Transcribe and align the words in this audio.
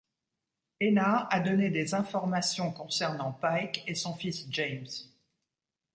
Ena 0.79 1.27
a 1.29 1.39
donné 1.41 1.69
des 1.69 1.93
informations 1.93 2.71
concernant 2.71 3.33
Pike 3.33 3.83
et 3.85 3.93
son 3.93 4.15
fils 4.15 4.47
James. 4.49 4.87